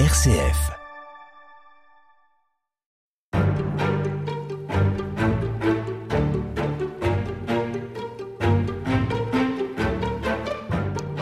[0.00, 0.72] RCF.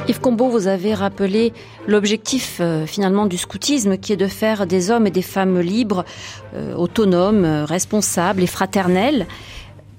[0.09, 1.53] Yves Combeau, vous avez rappelé
[1.87, 6.07] l'objectif euh, finalement du scoutisme qui est de faire des hommes et des femmes libres,
[6.55, 9.27] euh, autonomes, euh, responsables et fraternels.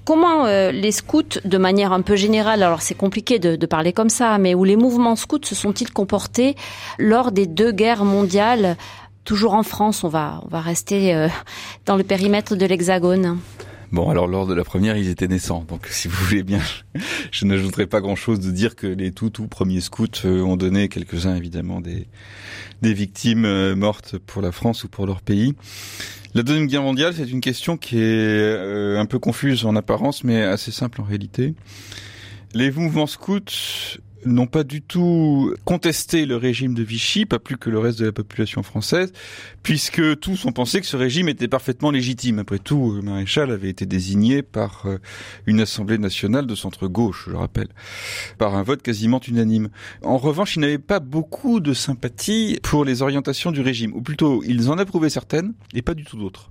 [0.04, 4.10] Comment euh, les scouts, de manière un peu générale, alors c'est compliqué de, parler comme
[4.10, 6.56] ça, mais où les mouvements scouts se sont-ils comportés
[6.98, 8.76] lors des deux guerres mondiales
[9.24, 11.28] Toujours en France, on va, on va rester euh,
[11.86, 13.38] dans le périmètre de l'Hexagone?
[13.94, 15.64] Bon, alors lors de la première, ils étaient naissants.
[15.68, 16.58] Donc, si vous voulez bien,
[17.30, 20.88] je n'ajouterai pas grand-chose de dire que les tout tout premiers scouts euh, ont donné
[20.88, 22.08] quelques-uns, évidemment, des,
[22.82, 25.54] des victimes euh, mortes pour la France ou pour leur pays.
[26.34, 30.24] La Deuxième Guerre mondiale, c'est une question qui est euh, un peu confuse en apparence,
[30.24, 31.54] mais assez simple en réalité.
[32.52, 37.70] Les mouvements scouts n'ont pas du tout contesté le régime de Vichy, pas plus que
[37.70, 39.12] le reste de la population française,
[39.62, 42.38] puisque tous ont pensé que ce régime était parfaitement légitime.
[42.38, 44.98] Après tout, le maréchal avait été désigné par euh,
[45.46, 47.68] une assemblée nationale de centre-gauche, je rappelle,
[48.38, 49.68] par un vote quasiment unanime.
[50.02, 54.42] En revanche, ils n'avaient pas beaucoup de sympathie pour les orientations du régime, ou plutôt,
[54.44, 56.48] ils en approuvaient certaines, et pas du tout d'autres.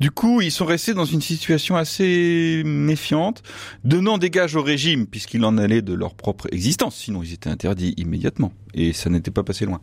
[0.00, 3.42] Du coup, ils sont restés dans une situation assez méfiante,
[3.84, 7.50] donnant des gages au régime, puisqu'il en allait de leur propre existence, sinon ils étaient
[7.50, 9.80] interdits immédiatement, et ça n'était pas passé loin.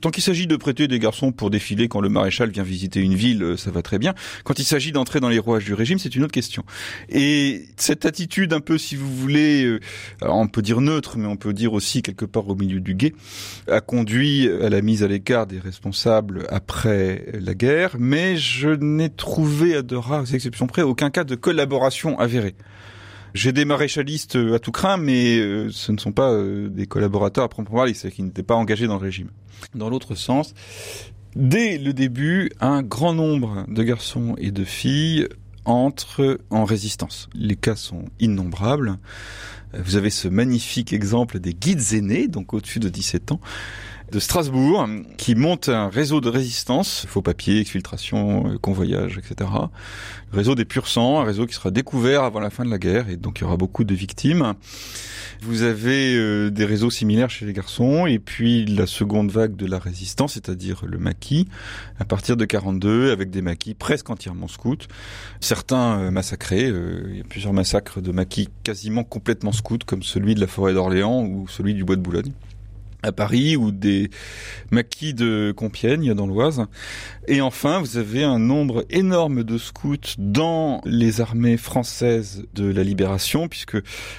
[0.00, 3.14] Tant qu'il s'agit de prêter des garçons pour défiler quand le maréchal vient visiter une
[3.14, 4.14] ville, ça va très bien.
[4.44, 6.64] Quand il s'agit d'entrer dans les rouages du régime, c'est une autre question.
[7.10, 9.78] Et cette attitude un peu, si vous voulez,
[10.22, 13.12] on peut dire neutre, mais on peut dire aussi quelque part au milieu du guet,
[13.68, 18.70] a conduit à la mise à l'écart des responsables après la guerre, mais je
[19.08, 22.54] trouvé, à de rares exceptions près, aucun cas de collaboration avérée.
[23.32, 25.38] J'ai des maréchalistes à tout craint, mais
[25.70, 26.36] ce ne sont pas
[26.68, 29.30] des collaborateurs à proprement parler, c'est qu'ils n'étaient pas engagés dans le régime.
[29.74, 30.52] Dans l'autre sens,
[31.36, 35.28] dès le début, un grand nombre de garçons et de filles
[35.64, 37.28] entrent en résistance.
[37.34, 38.98] Les cas sont innombrables.
[39.78, 43.40] Vous avez ce magnifique exemple des guides aînés, donc au-dessus de 17 ans,
[44.10, 49.50] de Strasbourg, qui monte un réseau de résistance, faux papiers, exfiltration, convoyage, etc.
[50.32, 53.08] Réseau des purs sang, un réseau qui sera découvert avant la fin de la guerre,
[53.08, 54.54] et donc il y aura beaucoup de victimes.
[55.42, 59.66] Vous avez euh, des réseaux similaires chez les garçons, et puis la seconde vague de
[59.66, 61.48] la résistance, c'est-à-dire le maquis,
[61.98, 64.76] à partir de 42, avec des maquis presque entièrement scouts.
[65.40, 70.02] Certains euh, massacrés, euh, il y a plusieurs massacres de maquis quasiment complètement scouts, comme
[70.02, 72.32] celui de la forêt d'Orléans ou celui du bois de Boulogne
[73.02, 74.10] à Paris ou des
[74.70, 76.66] maquis de Compiègne dans l'Oise.
[77.28, 82.82] Et enfin, vous avez un nombre énorme de scouts dans les armées françaises de la
[82.82, 83.78] libération, puisque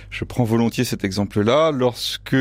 [0.09, 2.35] je prends volontiers cet exemple-là, lorsque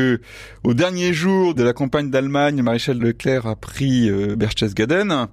[0.63, 5.27] au dernier jour de la campagne d'Allemagne, le maréchal Leclerc a pris euh, Berchtesgaden,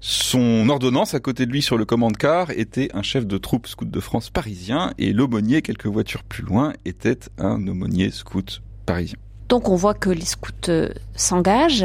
[0.00, 3.88] son ordonnance à côté de lui sur le commande-car était un chef de troupe scout
[3.88, 9.18] de France parisien et l'aumônier quelques voitures plus loin était un aumônier scout parisien.
[9.52, 11.84] Donc on voit que les scouts euh, s'engagent.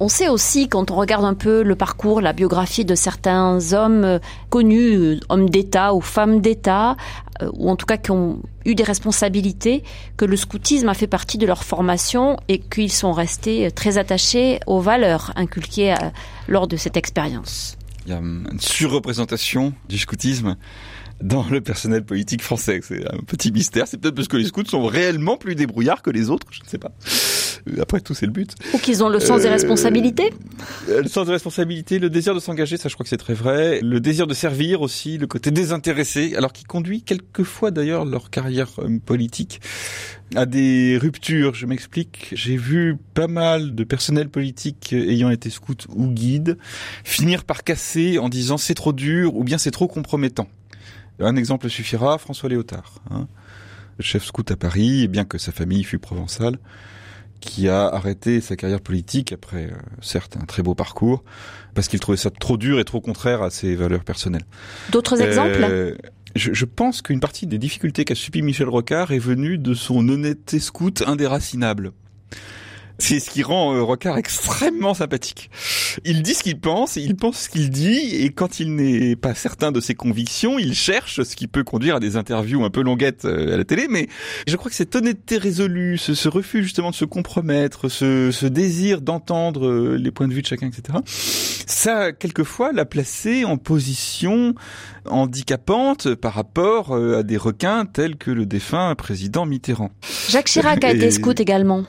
[0.00, 4.04] On sait aussi, quand on regarde un peu le parcours, la biographie de certains hommes
[4.04, 4.18] euh,
[4.48, 6.96] connus, euh, hommes d'État ou femmes d'État,
[7.52, 9.84] ou en tout cas qui ont eu des responsabilités,
[10.16, 14.58] que le scoutisme a fait partie de leur formation et qu'ils sont restés très attachés
[14.66, 15.94] aux valeurs inculquées
[16.48, 17.76] lors de cette expérience.
[18.06, 20.56] Il y a une surreprésentation du scoutisme
[21.22, 22.80] dans le personnel politique français.
[22.82, 23.86] C'est un petit mystère.
[23.86, 26.46] C'est peut-être parce que les scouts sont réellement plus débrouillards que les autres.
[26.50, 26.92] Je ne sais pas.
[27.80, 28.54] Après tout, c'est le but.
[28.72, 30.32] Ou qu'ils ont le sens euh, des responsabilités.
[30.88, 33.80] Le sens des responsabilités, le désir de s'engager, ça je crois que c'est très vrai.
[33.82, 38.70] Le désir de servir aussi, le côté désintéressé, alors qui conduit quelquefois d'ailleurs leur carrière
[38.78, 39.60] euh, politique
[40.34, 41.54] à des ruptures.
[41.54, 42.28] Je m'explique.
[42.32, 46.58] J'ai vu pas mal de personnel politique ayant été scout ou guide
[47.04, 50.48] finir par casser en disant c'est trop dur ou bien c'est trop compromettant.
[51.20, 53.26] Un exemple suffira, François Léotard, hein,
[54.00, 56.58] chef scout à Paris, bien que sa famille fût provençale,
[57.40, 61.24] qui a arrêté sa carrière politique après, euh, certes, un très beau parcours,
[61.74, 64.44] parce qu'il trouvait ça trop dur et trop contraire à ses valeurs personnelles.
[64.90, 65.64] D'autres exemples?
[65.64, 65.94] euh,
[66.36, 70.08] je, je, pense qu'une partie des difficultés qu'a subi Michel Rocard est venue de son
[70.08, 71.92] honnêteté scout indéracinable.
[72.98, 75.50] C'est ce qui rend euh, Rocard extrêmement sympathique.
[76.04, 79.34] Il dit ce qu'il pense, il pense ce qu'il dit, et quand il n'est pas
[79.34, 82.82] certain de ses convictions, il cherche ce qui peut conduire à des interviews un peu
[82.82, 83.86] longuettes euh, à la télé.
[83.88, 84.08] Mais
[84.46, 88.46] je crois que cette honnêteté résolue, ce, ce refus justement de se compromettre, ce, ce
[88.46, 90.98] désir d'entendre euh, les points de vue de chacun, etc.,
[91.68, 94.54] ça, quelquefois, l'a placé en position
[95.04, 99.90] handicapante par rapport euh, à des requins tels que le défunt président Mitterrand.
[100.30, 101.84] Jacques Chirac a été scout également.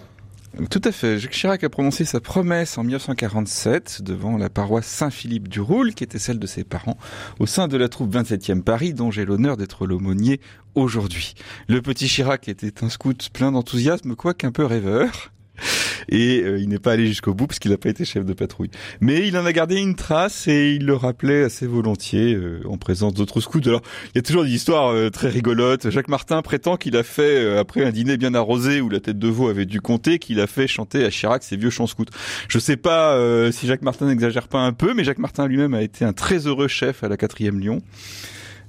[0.69, 1.19] Tout à fait.
[1.19, 6.03] Jacques Chirac a prononcé sa promesse en 1947 devant la paroisse Saint-Philippe du Roule, qui
[6.03, 6.97] était celle de ses parents,
[7.39, 10.41] au sein de la troupe 27e Paris, dont j'ai l'honneur d'être l'aumônier
[10.75, 11.35] aujourd'hui.
[11.67, 15.31] Le petit Chirac était un scout plein d'enthousiasme, quoique un peu rêveur
[16.09, 18.33] et euh, il n'est pas allé jusqu'au bout parce qu'il n'a pas été chef de
[18.33, 18.71] patrouille.
[18.99, 22.77] Mais il en a gardé une trace et il le rappelait assez volontiers euh, en
[22.77, 23.61] présence d'autres scouts.
[23.65, 25.89] Alors, il y a toujours des histoires euh, très rigolotes.
[25.89, 29.27] Jacques Martin prétend qu'il a fait, après un dîner bien arrosé où la tête de
[29.27, 32.05] veau avait dû compter, qu'il a fait chanter à Chirac ses vieux chants scouts.
[32.47, 33.17] Je sais pas
[33.51, 36.47] si Jacques Martin n'exagère pas un peu, mais Jacques Martin lui-même a été un très
[36.47, 37.81] heureux chef à la 4e Lyon.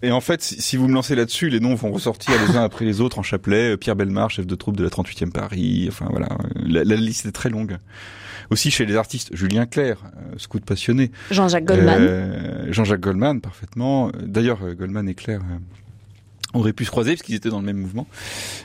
[0.03, 2.85] Et en fait, si vous me lancez là-dessus, les noms vont ressortir les uns après
[2.85, 3.77] les autres en chapelet.
[3.77, 5.87] Pierre Belmar, chef de troupe de la 38e Paris.
[5.89, 7.77] Enfin voilà, la, liste est très longue.
[8.51, 11.13] Aussi chez les artistes, Julien Clerc, euh, scout passionné.
[11.31, 11.99] Jean-Jacques Goldman.
[12.01, 14.11] Euh, Jean-Jacques Goldman, parfaitement.
[14.21, 15.43] D'ailleurs, euh, Goldman et Clerc
[16.55, 18.09] auraient pu se croiser parce qu'ils étaient dans le même mouvement.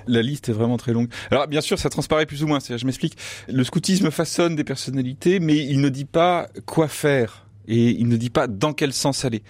[0.08, 1.10] La liste est vraiment très longue.
[1.30, 2.60] Alors bien sûr, ça transparaît plus ou moins.
[2.60, 3.18] je m'explique.
[3.48, 8.18] Le scoutisme façonne des personnalités, mais il ne dit pas quoi faire et il ne
[8.18, 9.44] dit pas dans quel sens aller.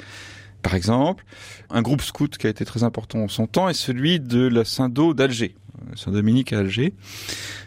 [0.66, 1.26] Par exemple,
[1.70, 4.66] un groupe scout qui a été très important en son temps est celui de la
[4.66, 5.54] Saint-Do d'Alger,
[5.96, 6.96] Saint-Dominique à Alger.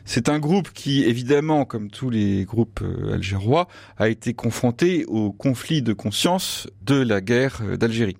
[0.04, 3.68] C'est un groupe qui, évidemment, comme tous les groupes euh, algérois,
[3.98, 8.16] a été confronté au conflit de conscience de la guerre euh, d'Algérie.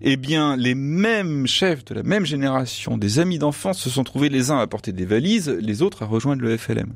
[0.00, 4.30] Eh bien, les mêmes chefs de la même génération, des amis d'enfance, se sont trouvés
[4.30, 6.94] les uns à porter des valises, les autres à rejoindre le FLM.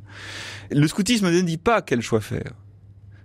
[0.71, 2.55] Le scoutisme ne dit pas quel choix faire.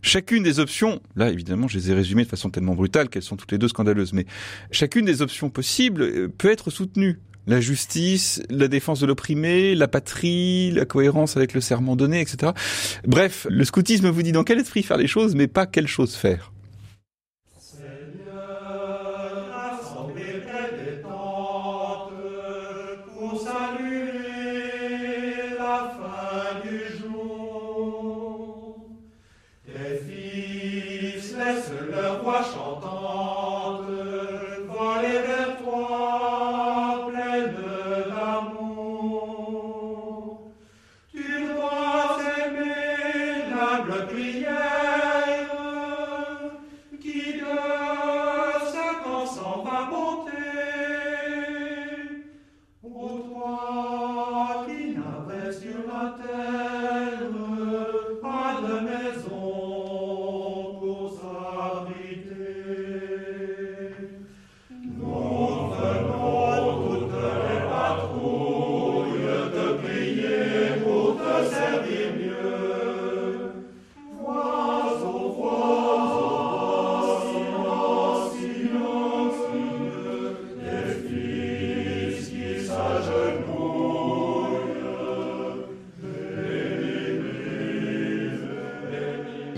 [0.02, 3.36] Chacune des options, là évidemment je les ai résumées de façon tellement brutale qu'elles sont
[3.36, 4.26] toutes les deux scandaleuses, mais
[4.72, 7.20] chacune des options possibles euh, peut être soutenue.
[7.48, 12.52] La justice, la défense de l'opprimé, la patrie, la cohérence avec le serment donné, etc.
[13.08, 16.14] Bref, le scoutisme vous dit dans quel esprit faire les choses, mais pas quelle chose
[16.14, 16.52] faire.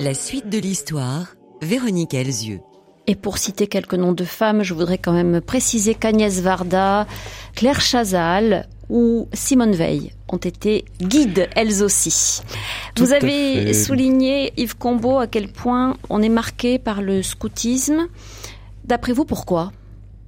[0.03, 2.61] La suite de l'histoire, Véronique Elzieux.
[3.05, 7.05] Et pour citer quelques noms de femmes, je voudrais quand même préciser qu'Agnès Varda,
[7.53, 12.41] Claire Chazal ou Simone Veil ont été guides elles aussi.
[12.97, 18.07] Vous avez souligné, Yves Combeau, à quel point on est marqué par le scoutisme.
[18.85, 19.71] D'après vous, pourquoi?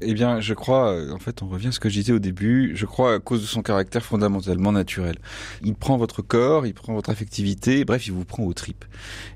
[0.02, 2.20] Eh bien, je crois, euh, en fait, on revient à ce que je disais au
[2.20, 5.18] début, je crois à cause de son caractère fondamentalement naturel.
[5.64, 8.86] Il prend votre corps, il prend votre affectivité, bref, il vous prend aux tripes.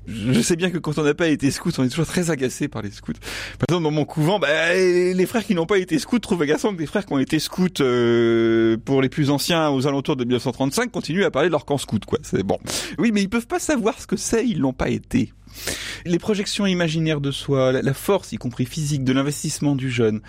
[0.06, 2.68] Je sais bien que quand on n'a pas été scout, on est toujours très agacé
[2.68, 3.12] par les scouts.
[3.12, 6.72] Par exemple, dans mon couvent, bah, les frères qui n'ont pas été scouts trouvent agaçant
[6.72, 10.24] que des frères qui ont été scouts euh, pour les plus anciens aux alentours de
[10.24, 12.18] 1935 continuent à parler de leur camp scout, quoi.
[12.22, 12.58] C'est bon.
[12.98, 15.32] Oui, mais ils peuvent pas savoir ce que c'est, ils l'ont pas été.
[16.04, 20.20] Les projections imaginaires de soi, la force, y compris physique, de l'investissement du jeune,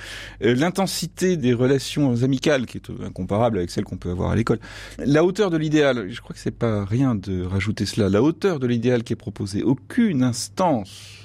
[0.44, 4.60] euh, l'intensité des relations amicales, qui est incomparable avec celle qu'on peut avoir à l'école,
[4.98, 8.60] la hauteur de l'idéal, je crois que c'est pas rien de rajouter cela, la hauteur
[8.60, 9.64] de l'idéal qui est proposé.
[9.64, 11.20] Aucune instance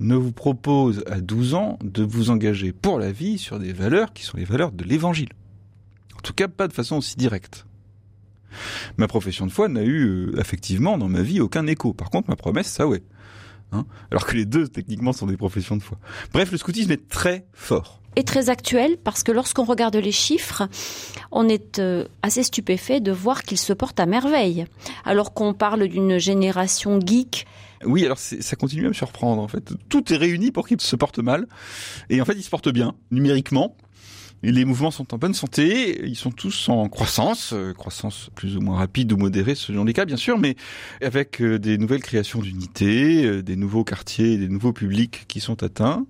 [0.00, 4.12] ne vous propose à 12 ans de vous engager pour la vie sur des valeurs
[4.12, 5.30] qui sont les valeurs de l'évangile.
[6.16, 7.66] En tout cas, pas de façon aussi directe.
[8.96, 11.92] Ma profession de foi n'a eu, euh, effectivement, dans ma vie, aucun écho.
[11.92, 13.02] Par contre, ma promesse, ça ouais.
[13.76, 15.98] Hein Alors que les deux, techniquement, sont des professions de foi.
[16.32, 18.00] Bref, le scoutisme est très fort.
[18.18, 20.68] Et très actuel, parce que lorsqu'on regarde les chiffres,
[21.30, 24.64] on est euh, assez stupéfait de voir qu'ils se portent à merveille.
[25.04, 27.46] Alors qu'on parle d'une génération geek
[27.84, 29.74] oui, alors ça continue à me surprendre en fait.
[29.90, 31.46] Tout est réuni pour qu'ils se portent mal,
[32.08, 33.76] et en fait ils se portent bien numériquement.
[34.52, 38.60] Les mouvements sont en bonne santé, ils sont tous en croissance, euh, croissance plus ou
[38.60, 40.56] moins rapide ou modérée selon les cas bien sûr, mais
[41.02, 45.62] avec euh, des nouvelles créations d'unités, euh, des nouveaux quartiers, des nouveaux publics qui sont
[45.62, 46.06] atteints.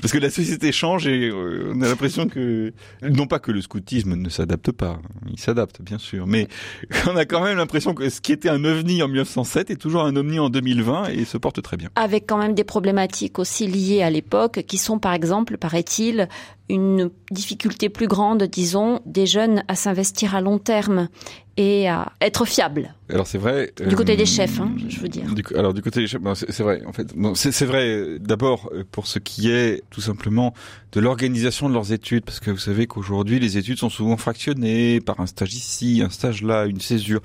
[0.00, 4.14] Parce que la société change et on a l'impression que, non pas que le scoutisme
[4.14, 6.48] ne s'adapte pas, il s'adapte bien sûr, mais
[7.06, 10.04] on a quand même l'impression que ce qui était un ovni en 1907 est toujours
[10.04, 11.90] un ovni en 2020 et se porte très bien.
[11.96, 16.28] Avec quand même des problématiques aussi liées à l'époque qui sont par exemple, paraît-il,
[16.68, 21.08] une difficulté plus grande, disons, des jeunes à s'investir à long terme
[21.56, 22.94] et à être fiables.
[23.10, 23.72] Alors c'est vrai.
[23.88, 25.24] Du côté des euh, chefs, hein, je veux dire.
[25.56, 26.82] alors du côté des chefs, c'est vrai.
[26.86, 28.18] En fait, c'est vrai.
[28.20, 30.54] D'abord euh, pour ce qui est tout simplement
[30.92, 35.00] de l'organisation de leurs études, parce que vous savez qu'aujourd'hui les études sont souvent fractionnées
[35.00, 37.20] par un stage ici, un stage là, une césure.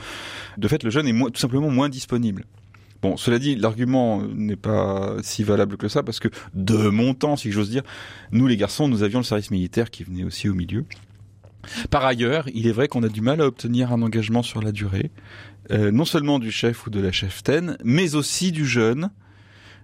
[0.58, 2.46] De fait, le jeune est tout simplement moins disponible.
[3.04, 7.36] Bon, cela dit, l'argument n'est pas si valable que ça parce que de mon temps,
[7.36, 7.84] si j'ose dire,
[8.32, 10.86] nous les garçons, nous avions le service militaire qui venait aussi au milieu.
[11.90, 14.72] Par ailleurs, il est vrai qu'on a du mal à obtenir un engagement sur la
[14.72, 15.12] durée,
[15.72, 19.10] euh, non seulement du chef ou de la cheftaine, mais aussi du jeune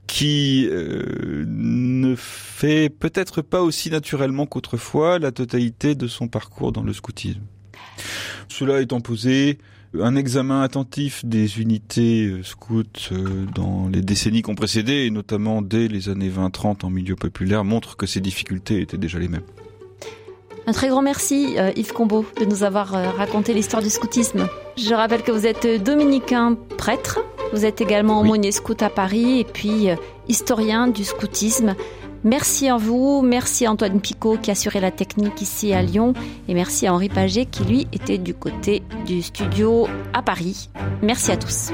[0.08, 6.84] qui euh, ne fait peut-être pas aussi naturellement qu'autrefois la totalité de son parcours dans
[6.84, 7.42] le scoutisme.
[8.48, 9.60] Cela étant posé,
[9.98, 15.10] un examen attentif des unités euh, scouts euh, dans les décennies qui ont précédé, et
[15.10, 19.28] notamment dès les années 20-30 en milieu populaire, montre que ces difficultés étaient déjà les
[19.28, 19.44] mêmes.
[20.68, 24.48] Un très grand merci euh, Yves Combeau de nous avoir raconté l'histoire du scoutisme.
[24.78, 27.20] Je rappelle que vous êtes dominicain prêtre,
[27.54, 29.88] vous êtes également aumônier scout à Paris et puis
[30.28, 31.76] historien du scoutisme.
[32.24, 36.14] Merci à vous, merci à Antoine Picot qui assurait la technique ici à Lyon
[36.48, 40.70] et merci à Henri Paget qui lui était du côté du studio à Paris.
[41.02, 41.72] Merci à tous.